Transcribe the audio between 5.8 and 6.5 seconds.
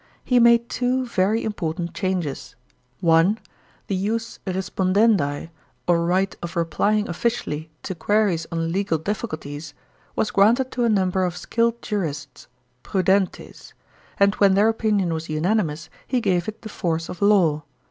or right